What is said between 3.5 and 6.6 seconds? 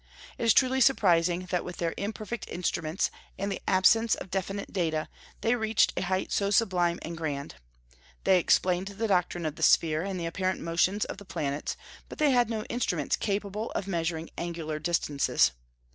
the absence of definite data, they reached a height so